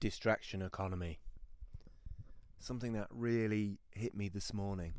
distraction 0.00 0.62
economy. 0.62 1.20
Something 2.58 2.94
that 2.94 3.08
really 3.10 3.78
hit 3.92 4.16
me 4.16 4.28
this 4.28 4.52
morning. 4.52 4.94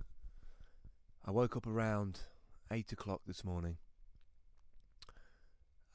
I 1.26 1.32
woke 1.32 1.58
up 1.58 1.68
around 1.68 2.20
8 2.72 2.92
o'clock 2.92 3.22
this 3.28 3.44
morning. 3.44 3.78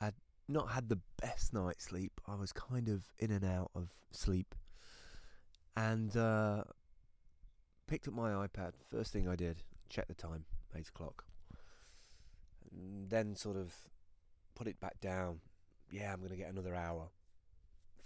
I'd 0.01 0.15
not 0.49 0.71
had 0.71 0.89
the 0.89 0.99
best 1.21 1.55
night's 1.55 1.85
sleep. 1.85 2.21
I 2.27 2.35
was 2.35 2.53
kind 2.53 2.89
of 2.89 3.05
in 3.19 3.31
and 3.31 3.45
out 3.45 3.71
of 3.75 3.89
sleep. 4.13 4.55
And 5.77 6.17
uh, 6.17 6.65
picked 7.87 8.09
up 8.09 8.15
my 8.15 8.31
iPad. 8.47 8.73
First 8.91 9.13
thing 9.13 9.29
I 9.29 9.37
did, 9.37 9.63
check 9.88 10.07
the 10.09 10.15
time, 10.15 10.45
8 10.77 10.88
o'clock. 10.88 11.25
And 12.73 13.09
then 13.09 13.35
sort 13.37 13.57
of 13.57 13.75
put 14.54 14.67
it 14.67 14.81
back 14.81 15.01
down. 15.01 15.41
Yeah, 15.91 16.12
I'm 16.12 16.19
going 16.19 16.30
to 16.30 16.37
get 16.37 16.51
another 16.51 16.75
hour. 16.75 17.09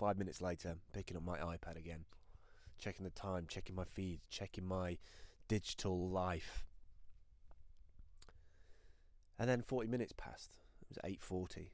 Five 0.00 0.16
minutes 0.16 0.40
later, 0.40 0.76
picking 0.94 1.18
up 1.18 1.22
my 1.22 1.36
iPad 1.36 1.76
again, 1.76 2.06
checking 2.78 3.04
the 3.04 3.10
time, 3.10 3.44
checking 3.46 3.76
my 3.76 3.84
feed, 3.84 4.20
checking 4.30 4.64
my 4.64 4.96
digital 5.46 6.08
life. 6.08 6.64
And 9.38 9.46
then 9.46 9.60
40 9.60 9.88
minutes 9.88 10.14
passed. 10.16 10.56
It 10.80 10.88
was 10.88 10.98
8:40. 11.04 11.72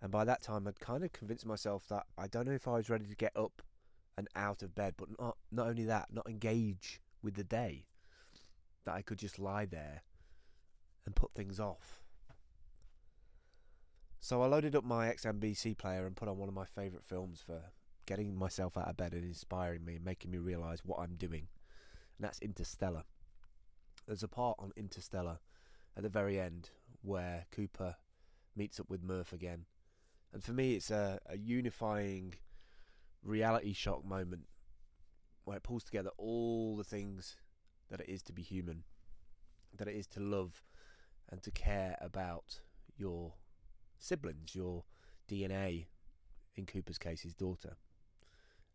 And 0.00 0.10
by 0.10 0.24
that 0.24 0.42
time 0.42 0.66
I'd 0.66 0.80
kind 0.80 1.04
of 1.04 1.12
convinced 1.12 1.46
myself 1.46 1.86
that 1.86 2.08
I 2.18 2.26
don't 2.26 2.44
know 2.44 2.54
if 2.54 2.66
I 2.66 2.72
was 2.72 2.90
ready 2.90 3.06
to 3.06 3.14
get 3.14 3.36
up 3.36 3.62
and 4.18 4.26
out 4.34 4.64
of 4.64 4.74
bed, 4.74 4.94
but 4.96 5.16
not 5.16 5.38
not 5.52 5.68
only 5.68 5.84
that, 5.84 6.12
not 6.12 6.28
engage 6.28 7.00
with 7.22 7.34
the 7.34 7.44
day. 7.44 7.86
That 8.84 8.96
I 8.96 9.02
could 9.02 9.20
just 9.20 9.38
lie 9.38 9.66
there 9.66 10.02
and 11.06 11.14
put 11.14 11.34
things 11.34 11.60
off. 11.60 12.01
So 14.24 14.40
I 14.40 14.46
loaded 14.46 14.76
up 14.76 14.84
my 14.84 15.12
XBMC 15.12 15.76
player 15.76 16.06
and 16.06 16.14
put 16.14 16.28
on 16.28 16.38
one 16.38 16.48
of 16.48 16.54
my 16.54 16.64
favourite 16.64 17.04
films 17.04 17.42
for 17.44 17.60
getting 18.06 18.36
myself 18.36 18.76
out 18.76 18.88
of 18.88 18.96
bed 18.96 19.14
and 19.14 19.24
inspiring 19.24 19.84
me 19.84 19.96
and 19.96 20.04
making 20.04 20.30
me 20.30 20.38
realise 20.38 20.84
what 20.84 21.00
I'm 21.00 21.16
doing. 21.16 21.48
And 22.16 22.24
that's 22.28 22.38
Interstellar. 22.38 23.02
There's 24.06 24.22
a 24.22 24.28
part 24.28 24.58
on 24.60 24.70
Interstellar 24.76 25.40
at 25.96 26.04
the 26.04 26.08
very 26.08 26.38
end 26.38 26.70
where 27.02 27.46
Cooper 27.50 27.96
meets 28.54 28.78
up 28.78 28.88
with 28.88 29.02
Murph 29.02 29.32
again. 29.32 29.64
And 30.32 30.40
for 30.40 30.52
me, 30.52 30.76
it's 30.76 30.92
a, 30.92 31.18
a 31.28 31.36
unifying 31.36 32.34
reality 33.24 33.72
shock 33.72 34.04
moment 34.04 34.42
where 35.42 35.56
it 35.56 35.64
pulls 35.64 35.82
together 35.82 36.10
all 36.16 36.76
the 36.76 36.84
things 36.84 37.34
that 37.90 38.00
it 38.00 38.08
is 38.08 38.22
to 38.22 38.32
be 38.32 38.42
human, 38.42 38.84
that 39.76 39.88
it 39.88 39.96
is 39.96 40.06
to 40.06 40.20
love 40.20 40.62
and 41.28 41.42
to 41.42 41.50
care 41.50 41.96
about 42.00 42.60
your 42.96 43.32
siblings, 44.02 44.54
your 44.54 44.84
DNA, 45.30 45.86
in 46.56 46.66
Cooper's 46.66 46.98
case, 46.98 47.22
his 47.22 47.34
daughter, 47.34 47.76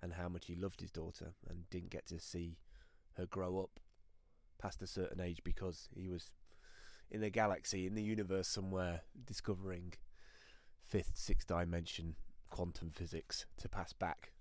and 0.01 0.13
how 0.13 0.29
much 0.29 0.47
he 0.47 0.55
loved 0.55 0.81
his 0.81 0.91
daughter 0.91 1.33
and 1.49 1.69
didn't 1.69 1.89
get 1.89 2.07
to 2.07 2.19
see 2.19 2.57
her 3.17 3.25
grow 3.25 3.59
up 3.59 3.79
past 4.59 4.81
a 4.81 4.87
certain 4.87 5.19
age 5.19 5.41
because 5.43 5.89
he 5.95 6.07
was 6.07 6.31
in 7.11 7.21
the 7.21 7.29
galaxy, 7.29 7.85
in 7.85 7.95
the 7.95 8.03
universe 8.03 8.47
somewhere, 8.47 9.01
discovering 9.25 9.93
fifth, 10.81 11.11
sixth 11.15 11.47
dimension 11.47 12.15
quantum 12.49 12.89
physics 12.89 13.45
to 13.57 13.67
pass 13.67 13.93
back 13.93 14.31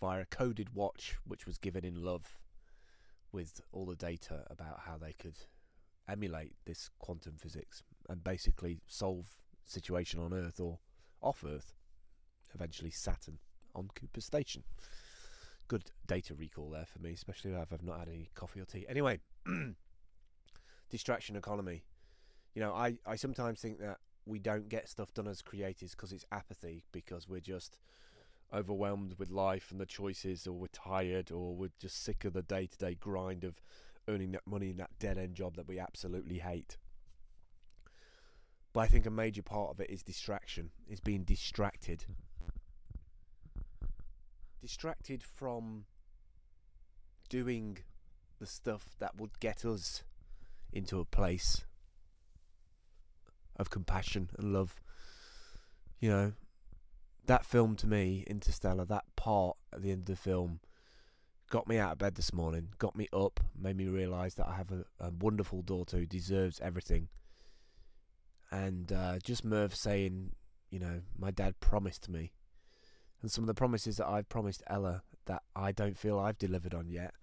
via 0.00 0.22
a 0.22 0.26
coded 0.26 0.74
watch 0.74 1.16
which 1.24 1.46
was 1.46 1.58
given 1.58 1.84
in 1.84 2.02
love 2.02 2.38
with 3.32 3.60
all 3.72 3.86
the 3.86 3.96
data 3.96 4.44
about 4.48 4.80
how 4.86 4.96
they 4.96 5.12
could 5.12 5.36
emulate 6.08 6.54
this 6.64 6.90
quantum 6.98 7.34
physics 7.36 7.82
and 8.08 8.24
basically 8.24 8.80
solve 8.86 9.36
situation 9.66 10.20
on 10.20 10.32
Earth 10.32 10.60
or 10.60 10.78
off 11.20 11.44
Earth, 11.46 11.74
eventually 12.54 12.90
Saturn 12.90 13.38
on 13.74 13.88
Cooper 13.94 14.20
Station. 14.20 14.62
Good 15.68 15.90
data 16.06 16.34
recall 16.34 16.70
there 16.70 16.86
for 16.86 17.00
me, 17.00 17.12
especially 17.12 17.52
if 17.52 17.72
I've 17.72 17.82
not 17.82 17.98
had 17.98 18.08
any 18.08 18.30
coffee 18.34 18.60
or 18.60 18.64
tea. 18.64 18.86
Anyway, 18.88 19.20
distraction 20.90 21.36
economy. 21.36 21.82
You 22.54 22.62
know, 22.62 22.72
I, 22.72 22.96
I 23.04 23.16
sometimes 23.16 23.60
think 23.60 23.80
that 23.80 23.98
we 24.24 24.38
don't 24.38 24.68
get 24.68 24.88
stuff 24.88 25.12
done 25.12 25.28
as 25.28 25.42
creators 25.42 25.92
because 25.92 26.12
it's 26.12 26.24
apathy, 26.32 26.84
because 26.92 27.28
we're 27.28 27.40
just 27.40 27.78
overwhelmed 28.54 29.14
with 29.18 29.30
life 29.30 29.70
and 29.70 29.80
the 29.80 29.86
choices, 29.86 30.46
or 30.46 30.52
we're 30.52 30.68
tired, 30.68 31.32
or 31.32 31.54
we're 31.54 31.70
just 31.80 32.02
sick 32.02 32.24
of 32.24 32.32
the 32.32 32.42
day 32.42 32.66
to 32.66 32.78
day 32.78 32.94
grind 32.94 33.44
of 33.44 33.60
earning 34.08 34.32
that 34.32 34.46
money 34.46 34.70
in 34.70 34.76
that 34.76 34.98
dead 34.98 35.18
end 35.18 35.34
job 35.34 35.56
that 35.56 35.68
we 35.68 35.78
absolutely 35.78 36.38
hate. 36.38 36.76
But 38.76 38.82
I 38.82 38.88
think 38.88 39.06
a 39.06 39.10
major 39.10 39.40
part 39.40 39.70
of 39.70 39.80
it 39.80 39.88
is 39.88 40.02
distraction, 40.02 40.68
is 40.86 41.00
being 41.00 41.24
distracted. 41.24 42.04
Distracted 44.60 45.22
from 45.22 45.86
doing 47.30 47.78
the 48.38 48.44
stuff 48.44 48.94
that 48.98 49.16
would 49.16 49.40
get 49.40 49.64
us 49.64 50.04
into 50.74 51.00
a 51.00 51.06
place 51.06 51.64
of 53.58 53.70
compassion 53.70 54.28
and 54.36 54.52
love. 54.52 54.78
You 55.98 56.10
know, 56.10 56.32
that 57.24 57.46
film 57.46 57.76
to 57.76 57.86
me, 57.86 58.24
Interstellar, 58.26 58.84
that 58.84 59.04
part 59.16 59.56
at 59.72 59.80
the 59.80 59.90
end 59.90 60.00
of 60.00 60.04
the 60.04 60.16
film 60.16 60.60
got 61.48 61.66
me 61.66 61.78
out 61.78 61.92
of 61.92 61.98
bed 61.98 62.16
this 62.16 62.34
morning, 62.34 62.68
got 62.76 62.94
me 62.94 63.08
up, 63.10 63.40
made 63.58 63.78
me 63.78 63.86
realise 63.86 64.34
that 64.34 64.48
I 64.48 64.54
have 64.56 64.70
a, 64.70 64.84
a, 65.00 65.08
wonderful 65.08 65.62
daughter 65.62 65.96
who 65.96 66.04
deserves 66.04 66.60
everything. 66.60 67.08
And 68.50 68.92
uh, 68.92 69.18
just 69.22 69.44
Murph 69.44 69.74
saying, 69.74 70.32
you 70.70 70.78
know, 70.78 71.02
my 71.18 71.30
dad 71.30 71.60
promised 71.60 72.08
me. 72.08 72.32
And 73.22 73.30
some 73.30 73.44
of 73.44 73.48
the 73.48 73.54
promises 73.54 73.96
that 73.96 74.06
I've 74.06 74.28
promised 74.28 74.62
Ella 74.66 75.02
that 75.26 75.42
I 75.54 75.72
don't 75.72 75.98
feel 75.98 76.18
I've 76.18 76.38
delivered 76.38 76.74
on 76.74 76.88
yet. 76.88 77.14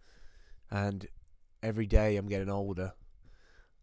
And 0.70 1.08
every 1.62 1.86
day 1.86 2.18
I'm 2.18 2.28
getting 2.28 2.50
older. 2.50 2.94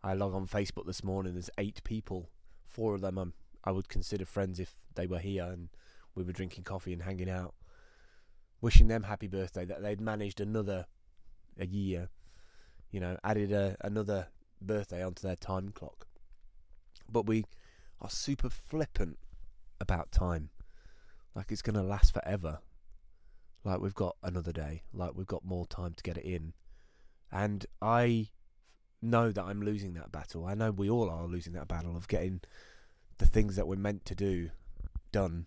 I 0.03 0.15
log 0.15 0.35
on 0.35 0.47
Facebook 0.47 0.87
this 0.87 1.05
morning, 1.05 1.35
there's 1.35 1.51
eight 1.59 1.83
people. 1.85 2.31
Four 2.67 2.95
of 2.95 3.01
them 3.01 3.19
I'm, 3.19 3.33
I 3.65 3.71
would 3.71 3.89
consider 3.89 4.25
friends 4.25 4.59
if 4.59 4.75
they 4.95 5.07
were 5.07 5.19
here 5.19 5.45
and 5.45 5.69
we 6.15 6.23
were 6.23 6.33
drinking 6.33 6.65
coffee 6.65 6.93
and 6.93 7.03
hanging 7.03 7.31
out 7.31 7.55
wishing 8.61 8.89
them 8.89 9.05
happy 9.05 9.27
birthday 9.27 9.65
that 9.65 9.83
they'd 9.83 10.01
managed 10.01 10.41
another 10.41 10.87
a 11.59 11.67
year, 11.67 12.09
you 12.91 13.01
know, 13.01 13.17
added 13.25 13.53
a, 13.53 13.77
another 13.83 14.29
birthday 14.61 15.03
onto 15.03 15.27
their 15.27 15.37
time 15.37 15.71
clock. 15.71 16.07
But 17.11 17.27
we 17.27 17.45
are 18.01 18.11
super 18.11 18.51
flippant 18.51 19.19
about 19.81 20.13
time, 20.13 20.51
like 21.35 21.51
it's 21.51 21.63
going 21.63 21.75
to 21.75 21.83
last 21.83 22.13
forever. 22.13 22.59
Like 23.65 23.81
we've 23.81 23.95
got 23.95 24.17
another 24.23 24.53
day, 24.53 24.83
like 24.93 25.13
we've 25.15 25.27
got 25.27 25.45
more 25.45 25.67
time 25.67 25.95
to 25.95 26.03
get 26.03 26.17
it 26.17 26.25
in. 26.25 26.55
And 27.31 27.67
I 27.81 28.29
know 29.03 29.33
that 29.33 29.45
I'm 29.45 29.63
losing 29.63 29.95
that 29.95 30.13
battle. 30.13 30.45
I 30.47 30.55
know 30.55 30.71
we 30.71 30.91
all 30.91 31.11
are 31.11 31.27
losing 31.27 31.53
that 31.55 31.69
battle 31.69 31.97
of 31.97 32.09
getting 32.09 32.41
the 33.19 33.27
things 33.27 33.57
that 33.57 33.67
we're 33.67 33.77
meant 33.77 34.05
to 34.07 34.15
do 34.15 34.51
done 35.13 35.47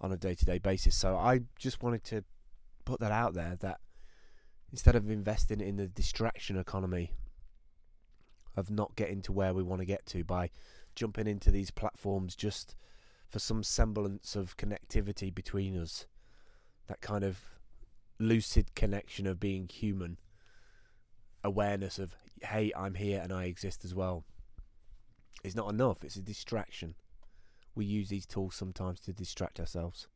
on 0.00 0.12
a 0.12 0.16
day 0.16 0.34
to 0.34 0.44
day 0.44 0.58
basis. 0.58 0.94
So 0.94 1.16
I 1.16 1.40
just 1.58 1.82
wanted 1.82 2.04
to 2.04 2.24
put 2.84 3.00
that 3.00 3.12
out 3.12 3.34
there 3.34 3.56
that 3.60 3.80
instead 4.70 4.94
of 4.94 5.10
investing 5.10 5.60
in 5.60 5.76
the 5.76 5.86
distraction 5.86 6.58
economy 6.58 7.12
of 8.56 8.70
not 8.70 8.96
getting 8.96 9.22
to 9.22 9.32
where 9.32 9.54
we 9.54 9.62
want 9.62 9.80
to 9.80 9.86
get 9.86 10.06
to 10.06 10.24
by 10.24 10.50
jumping 10.94 11.26
into 11.26 11.50
these 11.50 11.70
platforms 11.70 12.34
just 12.34 12.74
for 13.28 13.38
some 13.38 13.62
semblance 13.62 14.34
of 14.34 14.56
connectivity 14.56 15.34
between 15.34 15.76
us, 15.76 16.06
that 16.86 17.00
kind 17.00 17.24
of 17.24 17.40
lucid 18.18 18.74
connection 18.74 19.26
of 19.26 19.38
being 19.38 19.68
human, 19.68 20.18
awareness 21.44 21.98
of, 21.98 22.16
hey, 22.42 22.72
I'm 22.76 22.94
here 22.94 23.20
and 23.22 23.32
I 23.32 23.44
exist 23.44 23.84
as 23.84 23.94
well, 23.94 24.24
is 25.44 25.56
not 25.56 25.70
enough. 25.70 26.02
It's 26.02 26.16
a 26.16 26.22
distraction 26.22 26.94
we 27.76 27.84
use 27.84 28.08
these 28.08 28.26
tools 28.26 28.54
sometimes 28.54 28.98
to 29.00 29.12
distract 29.12 29.60
ourselves. 29.60 30.08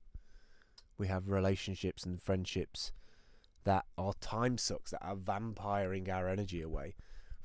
We 0.96 1.08
have 1.08 1.28
relationships 1.28 2.04
and 2.04 2.20
friendships 2.20 2.90
that 3.64 3.84
are 3.98 4.14
time 4.20 4.56
sucks, 4.56 4.92
that 4.92 5.04
are 5.04 5.14
vampiring 5.14 6.08
our 6.08 6.28
energy 6.28 6.62
away 6.62 6.94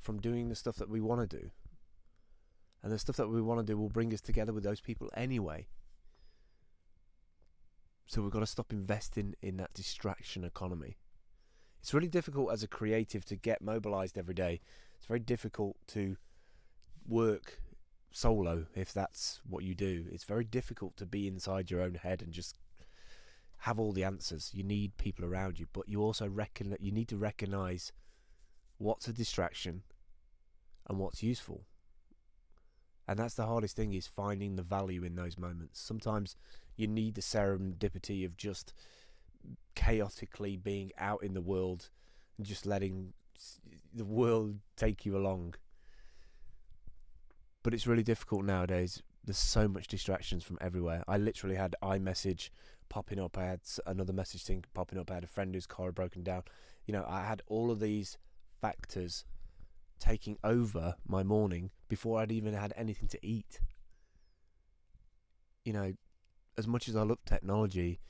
from 0.06 0.20
doing 0.20 0.48
the 0.48 0.54
stuff 0.54 0.76
that 0.76 0.88
we 0.88 1.00
want 1.00 1.28
to 1.28 1.36
do. 1.36 1.50
And 2.80 2.92
the 2.92 2.98
stuff 2.98 3.16
that 3.16 3.28
we 3.28 3.42
want 3.42 3.58
to 3.58 3.66
do 3.66 3.76
will 3.76 3.88
bring 3.88 4.14
us 4.14 4.20
together 4.20 4.52
with 4.52 4.62
those 4.62 4.80
people 4.80 5.10
anyway. 5.16 5.66
So 8.06 8.22
we've 8.22 8.30
got 8.30 8.38
to 8.38 8.46
stop 8.46 8.72
investing 8.72 9.34
in 9.42 9.56
that 9.56 9.74
distraction 9.74 10.44
economy. 10.44 10.96
It's 11.80 11.92
really 11.92 12.08
difficult 12.08 12.52
as 12.52 12.62
a 12.62 12.68
creative 12.68 13.24
to 13.24 13.34
get 13.34 13.60
mobilized 13.60 14.16
every 14.16 14.34
day. 14.34 14.60
It's 14.96 15.06
very 15.06 15.18
difficult 15.18 15.76
to 15.88 16.16
work 17.08 17.60
solo 18.12 18.66
if 18.76 18.92
that's 18.92 19.40
what 19.44 19.64
you 19.64 19.74
do. 19.74 20.04
It's 20.12 20.22
very 20.22 20.44
difficult 20.44 20.96
to 20.98 21.06
be 21.06 21.26
inside 21.26 21.68
your 21.68 21.82
own 21.82 21.94
head 21.94 22.22
and 22.22 22.32
just 22.32 22.56
have 23.58 23.80
all 23.80 23.90
the 23.90 24.04
answers. 24.04 24.52
You 24.54 24.62
need 24.62 24.96
people 24.98 25.24
around 25.24 25.58
you, 25.58 25.66
but 25.72 25.88
you 25.88 26.00
also 26.00 26.28
reckon 26.28 26.70
that 26.70 26.80
you 26.80 26.92
need 26.92 27.08
to 27.08 27.16
recognize 27.16 27.90
what's 28.78 29.08
a 29.08 29.12
distraction 29.12 29.82
and 30.88 30.98
what's 30.98 31.22
useful. 31.22 31.66
And 33.08 33.18
that's 33.18 33.34
the 33.34 33.46
hardest 33.46 33.76
thing 33.76 33.92
is 33.92 34.06
finding 34.06 34.56
the 34.56 34.62
value 34.62 35.04
in 35.04 35.14
those 35.14 35.38
moments. 35.38 35.80
Sometimes 35.80 36.36
you 36.76 36.86
need 36.86 37.14
the 37.14 37.20
serendipity 37.20 38.24
of 38.24 38.36
just 38.36 38.72
chaotically 39.74 40.56
being 40.56 40.90
out 40.98 41.22
in 41.22 41.34
the 41.34 41.40
world 41.40 41.88
and 42.36 42.46
just 42.46 42.66
letting 42.66 43.12
the 43.94 44.04
world 44.04 44.58
take 44.76 45.06
you 45.06 45.16
along. 45.16 45.54
But 47.62 47.74
it's 47.74 47.86
really 47.86 48.02
difficult 48.02 48.44
nowadays. 48.44 49.02
There's 49.24 49.38
so 49.38 49.68
much 49.68 49.88
distractions 49.88 50.44
from 50.44 50.58
everywhere. 50.60 51.02
I 51.08 51.16
literally 51.18 51.56
had 51.56 51.74
iMessage 51.82 52.50
popping 52.88 53.20
up. 53.20 53.36
I 53.36 53.44
had 53.44 53.60
another 53.86 54.12
message 54.12 54.44
thing 54.44 54.64
popping 54.74 54.98
up. 54.98 55.10
I 55.10 55.14
had 55.14 55.24
a 55.24 55.28
friend 55.28 55.54
whose 55.54 55.66
car 55.66 55.86
had 55.86 55.94
broken 55.94 56.22
down. 56.22 56.42
You 56.86 56.92
know, 56.92 57.04
I 57.08 57.24
had 57.24 57.42
all 57.46 57.70
of 57.70 57.80
these 57.80 58.18
factors 58.60 59.24
taking 59.98 60.38
over 60.44 60.94
my 61.06 61.22
morning 61.22 61.70
before 61.88 62.20
I'd 62.20 62.32
even 62.32 62.54
had 62.54 62.72
anything 62.76 63.08
to 63.08 63.26
eat. 63.26 63.60
You 65.64 65.72
know, 65.72 65.94
as 66.56 66.66
much 66.66 66.88
as 66.88 66.96
I 66.96 67.02
love 67.02 67.24
technology, 67.24 68.00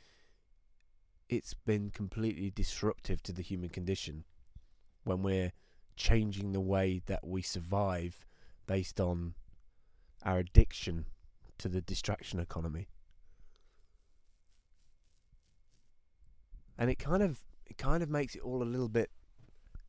it's 1.29 1.55
been 1.55 1.91
completely 1.91 2.51
disruptive 2.51 3.23
to 3.25 3.33
the 3.33 3.43
human 3.43 3.69
condition 3.69 4.25
when 5.05 5.23
we're 5.23 5.53
changing 5.97 6.53
the 6.53 6.61
way 6.61 7.01
that 7.07 7.27
we 7.27 7.43
survive 7.43 8.27
based 8.67 9.01
on 9.01 9.35
our 10.23 10.39
addiction 10.39 11.07
to 11.59 11.69
the 11.69 11.81
distraction 11.81 12.39
economy. 12.39 12.89
And 16.79 16.91
it 16.91 16.99
kind 16.99 17.23
of 17.23 17.41
it 17.65 17.79
kind 17.79 18.03
of 18.03 18.11
makes 18.11 18.35
it 18.35 18.43
all 18.43 18.63
a 18.63 18.65
little 18.65 18.89
bit 18.89 19.11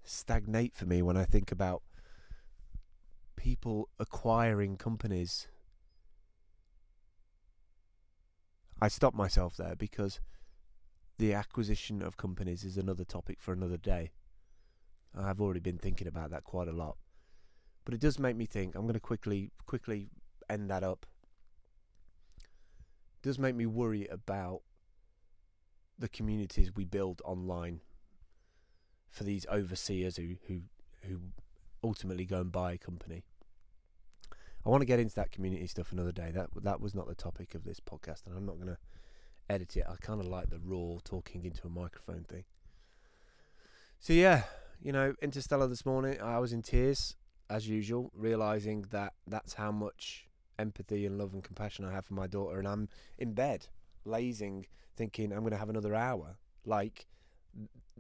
stagnate 0.03 0.73
for 0.73 0.85
me 0.85 1.01
when 1.01 1.17
I 1.17 1.25
think 1.25 1.51
about 1.51 1.83
people 3.37 3.87
acquiring 3.99 4.75
companies. 4.75 5.47
I 8.81 8.89
stop 8.89 9.13
myself 9.13 9.55
there 9.55 9.75
because 9.75 10.19
the 11.17 11.33
acquisition 11.33 12.01
of 12.01 12.17
companies 12.17 12.63
is 12.65 12.77
another 12.77 13.05
topic 13.05 13.39
for 13.39 13.53
another 13.53 13.77
day. 13.77 14.11
I've 15.17 15.39
already 15.39 15.61
been 15.61 15.77
thinking 15.77 16.07
about 16.07 16.31
that 16.31 16.43
quite 16.43 16.67
a 16.67 16.73
lot. 16.73 16.97
But 17.85 17.93
it 17.93 18.01
does 18.01 18.19
make 18.19 18.35
me 18.35 18.45
think. 18.45 18.75
I'm 18.75 18.81
going 18.81 18.93
to 18.93 18.99
quickly 18.99 19.51
quickly 19.65 20.09
end 20.49 20.69
that 20.69 20.83
up. 20.83 21.05
It 22.37 23.23
does 23.23 23.39
make 23.39 23.55
me 23.55 23.65
worry 23.65 24.07
about 24.07 24.61
the 25.97 26.09
communities 26.09 26.75
we 26.75 26.83
build 26.83 27.21
online 27.23 27.79
for 29.09 29.23
these 29.23 29.45
overseers 29.47 30.17
who 30.17 30.35
who 30.47 30.61
who 31.03 31.19
ultimately 31.83 32.25
go 32.25 32.41
and 32.41 32.51
buy 32.51 32.74
a 32.74 32.77
company. 32.77 33.24
I 34.65 34.69
want 34.69 34.81
to 34.81 34.85
get 34.85 35.00
into 35.00 35.15
that 35.15 35.31
community 35.31 35.68
stuff 35.68 35.91
another 35.91 36.12
day. 36.12 36.31
That 36.33 36.50
that 36.63 36.81
was 36.81 36.94
not 36.94 37.07
the 37.07 37.15
topic 37.15 37.56
of 37.56 37.63
this 37.63 37.79
podcast, 37.79 38.25
and 38.25 38.35
I'm 38.35 38.45
not 38.45 38.56
going 38.56 38.68
to 38.68 38.77
edit 39.50 39.77
it. 39.77 39.85
I 39.88 39.95
kind 40.01 40.19
of 40.19 40.27
like 40.27 40.50
the 40.50 40.59
raw 40.59 40.97
talking 41.03 41.45
into 41.45 41.68
a 41.68 41.69
microphone 41.69 42.25
thing. 42.25 42.44
So 44.00 44.13
yeah, 44.13 44.44
you 44.81 44.91
know, 44.91 45.15
Interstellar 45.21 45.68
this 45.68 45.85
morning, 45.85 46.21
I 46.21 46.39
was 46.39 46.53
in 46.53 46.62
tears 46.62 47.15
as 47.50 47.68
usual, 47.68 48.12
realizing 48.13 48.85
that 48.91 49.13
that's 49.25 49.53
how 49.53 49.71
much 49.71 50.27
empathy 50.59 51.06
and 51.06 51.18
love 51.18 51.33
and 51.33 51.44
compassion 51.44 51.85
I 51.85 51.94
have 51.94 52.06
for 52.06 52.13
my 52.13 52.27
daughter, 52.27 52.59
and 52.59 52.68
I'm 52.68 52.89
in 53.18 53.33
bed, 53.33 53.68
lazing, 54.06 54.65
thinking 54.95 55.31
I'm 55.31 55.39
going 55.39 55.51
to 55.51 55.57
have 55.57 55.69
another 55.69 55.95
hour, 55.95 56.38
like, 56.65 57.07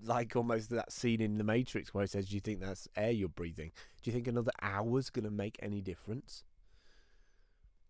like 0.03 0.35
almost 0.35 0.69
that 0.69 0.91
scene 0.91 1.21
in 1.21 1.37
The 1.37 1.43
Matrix 1.43 1.93
where 1.93 2.03
it 2.03 2.11
says, 2.11 2.27
"Do 2.27 2.35
you 2.35 2.41
think 2.41 2.59
that's 2.59 2.87
air 2.95 3.11
you're 3.11 3.29
breathing? 3.29 3.71
Do 4.01 4.09
you 4.09 4.13
think 4.13 4.27
another 4.27 4.51
hour's 4.61 5.09
going 5.09 5.25
to 5.25 5.31
make 5.31 5.57
any 5.61 5.81
difference?" 5.81 6.43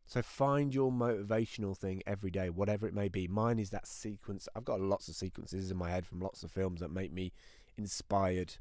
So 0.05 0.21
find 0.21 0.73
your 0.73 0.89
motivational 0.89 1.77
thing 1.77 2.01
every 2.07 2.31
day, 2.31 2.49
whatever 2.49 2.87
it 2.87 2.93
may 2.93 3.09
be. 3.09 3.27
Mine 3.27 3.59
is 3.59 3.71
that 3.71 3.85
sequence. 3.85 4.47
I've 4.55 4.63
got 4.63 4.79
lots 4.79 5.09
of 5.09 5.15
sequences 5.15 5.69
in 5.69 5.75
my 5.75 5.89
head 5.89 6.05
from 6.05 6.21
lots 6.21 6.43
of 6.43 6.51
films 6.51 6.79
that 6.79 6.91
make 6.91 7.11
me 7.11 7.33
inspired 7.77 8.55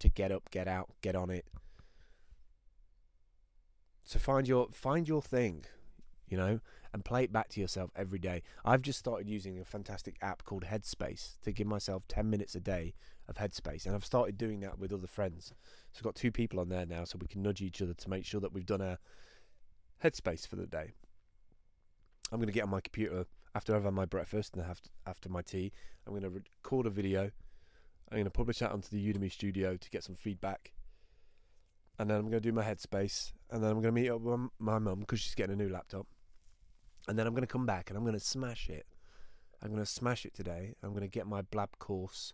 to 0.00 0.08
get 0.08 0.32
up, 0.32 0.50
get 0.50 0.66
out, 0.66 0.90
get 1.00 1.14
on 1.14 1.30
it. 1.30 1.46
So 4.02 4.18
find 4.18 4.48
your 4.48 4.68
find 4.72 5.08
your 5.08 5.22
thing, 5.22 5.64
you 6.28 6.36
know, 6.36 6.60
and 6.92 7.04
play 7.04 7.24
it 7.24 7.32
back 7.32 7.48
to 7.50 7.60
yourself 7.60 7.90
every 7.96 8.18
day. 8.18 8.42
I've 8.64 8.82
just 8.82 8.98
started 8.98 9.28
using 9.28 9.58
a 9.58 9.64
fantastic 9.64 10.16
app 10.22 10.44
called 10.44 10.64
Headspace 10.64 11.40
to 11.42 11.52
give 11.52 11.66
myself 11.66 12.06
10 12.08 12.28
minutes 12.28 12.54
a 12.54 12.60
day 12.60 12.94
of 13.28 13.36
Headspace, 13.36 13.86
and 13.86 13.94
I've 13.94 14.04
started 14.04 14.38
doing 14.38 14.60
that 14.60 14.78
with 14.78 14.92
other 14.92 15.06
friends. 15.06 15.52
So 15.92 15.98
I've 15.98 16.04
got 16.04 16.14
two 16.14 16.32
people 16.32 16.60
on 16.60 16.68
there 16.68 16.86
now, 16.86 17.04
so 17.04 17.18
we 17.20 17.28
can 17.28 17.42
nudge 17.42 17.60
each 17.60 17.82
other 17.82 17.94
to 17.94 18.10
make 18.10 18.24
sure 18.24 18.40
that 18.40 18.52
we've 18.52 18.66
done 18.66 18.82
our 18.82 18.98
Headspace 20.02 20.46
for 20.46 20.56
the 20.56 20.66
day. 20.66 20.92
I'm 22.32 22.38
going 22.38 22.48
to 22.48 22.52
get 22.52 22.64
on 22.64 22.70
my 22.70 22.80
computer 22.80 23.26
after 23.54 23.76
I've 23.76 23.84
had 23.84 23.94
my 23.94 24.06
breakfast 24.06 24.56
and 24.56 24.64
after, 25.06 25.28
my 25.28 25.42
tea. 25.42 25.72
I'm 26.06 26.12
going 26.12 26.22
to 26.22 26.30
record 26.30 26.86
a 26.86 26.90
video 26.90 27.30
I'm 28.10 28.16
going 28.16 28.24
to 28.26 28.30
publish 28.30 28.58
that 28.58 28.70
onto 28.70 28.90
the 28.90 29.12
Udemy 29.12 29.32
studio 29.32 29.76
to 29.76 29.90
get 29.90 30.04
some 30.04 30.14
feedback. 30.14 30.72
And 31.98 32.10
then 32.10 32.18
I'm 32.18 32.30
going 32.30 32.42
to 32.42 32.48
do 32.48 32.52
my 32.52 32.64
headspace. 32.64 33.32
And 33.50 33.62
then 33.62 33.70
I'm 33.70 33.80
going 33.80 33.92
to 33.94 34.00
meet 34.00 34.08
up 34.10 34.20
with 34.20 34.50
my 34.58 34.78
mum 34.78 35.00
because 35.00 35.20
she's 35.20 35.34
getting 35.34 35.54
a 35.54 35.56
new 35.56 35.68
laptop. 35.68 36.06
And 37.06 37.18
then 37.18 37.26
I'm 37.26 37.34
going 37.34 37.42
to 37.42 37.52
come 37.52 37.66
back 37.66 37.90
and 37.90 37.96
I'm 37.96 38.04
going 38.04 38.18
to 38.18 38.20
smash 38.20 38.68
it. 38.68 38.86
I'm 39.62 39.70
going 39.70 39.82
to 39.82 39.90
smash 39.90 40.24
it 40.24 40.34
today. 40.34 40.74
I'm 40.82 40.90
going 40.90 41.02
to 41.02 41.08
get 41.08 41.26
my 41.26 41.42
blab 41.42 41.78
course 41.78 42.32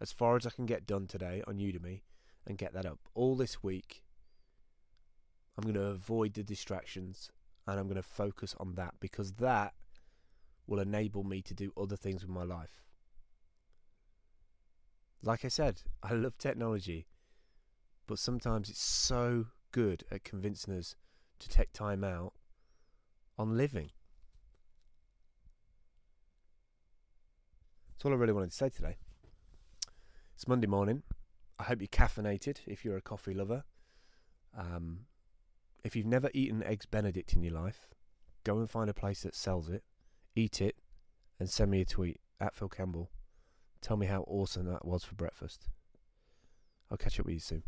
as 0.00 0.12
far 0.12 0.36
as 0.36 0.46
I 0.46 0.50
can 0.50 0.66
get 0.66 0.86
done 0.86 1.06
today 1.06 1.42
on 1.46 1.56
Udemy 1.56 2.02
and 2.46 2.58
get 2.58 2.74
that 2.74 2.86
up. 2.86 2.98
All 3.14 3.36
this 3.36 3.62
week, 3.62 4.02
I'm 5.56 5.62
going 5.62 5.74
to 5.74 5.86
avoid 5.86 6.34
the 6.34 6.42
distractions 6.42 7.30
and 7.66 7.78
I'm 7.78 7.86
going 7.86 7.96
to 7.96 8.02
focus 8.02 8.54
on 8.58 8.74
that 8.74 8.94
because 9.00 9.32
that 9.34 9.74
will 10.66 10.80
enable 10.80 11.24
me 11.24 11.42
to 11.42 11.54
do 11.54 11.72
other 11.76 11.96
things 11.96 12.22
with 12.22 12.30
my 12.30 12.44
life. 12.44 12.82
Like 15.22 15.44
I 15.44 15.48
said, 15.48 15.82
I 16.02 16.12
love 16.12 16.36
technology, 16.36 17.06
but 18.06 18.18
sometimes 18.18 18.68
it's 18.68 18.82
so 18.82 19.46
good 19.72 20.04
at 20.10 20.24
convincing 20.24 20.76
us 20.76 20.94
to 21.38 21.48
take 21.48 21.72
time 21.72 22.04
out 22.04 22.34
on 23.38 23.56
living. 23.56 23.90
That's 27.90 28.04
all 28.04 28.12
I 28.12 28.16
really 28.16 28.32
wanted 28.32 28.50
to 28.50 28.56
say 28.56 28.68
today. 28.68 28.96
It's 30.34 30.48
Monday 30.48 30.66
morning. 30.66 31.02
I 31.58 31.64
hope 31.64 31.80
you're 31.80 31.88
caffeinated 31.88 32.58
if 32.66 32.84
you're 32.84 32.96
a 32.96 33.02
coffee 33.02 33.34
lover. 33.34 33.64
Um, 34.56 35.06
if 35.84 35.94
you've 35.94 36.06
never 36.06 36.30
eaten 36.34 36.62
Eggs 36.62 36.86
Benedict 36.86 37.34
in 37.34 37.42
your 37.42 37.54
life, 37.54 37.88
go 38.44 38.58
and 38.58 38.70
find 38.70 38.90
a 38.90 38.94
place 38.94 39.22
that 39.22 39.34
sells 39.34 39.68
it, 39.68 39.84
eat 40.34 40.60
it, 40.60 40.76
and 41.38 41.48
send 41.48 41.70
me 41.70 41.80
a 41.80 41.84
tweet 41.84 42.20
at 42.40 42.54
Phil 42.54 42.68
Campbell. 42.68 43.10
Tell 43.80 43.96
me 43.96 44.06
how 44.06 44.22
awesome 44.26 44.66
that 44.66 44.84
was 44.84 45.04
for 45.04 45.14
breakfast. 45.14 45.68
I'll 46.90 46.96
catch 46.96 47.20
up 47.20 47.26
with 47.26 47.34
you 47.34 47.40
soon. 47.40 47.62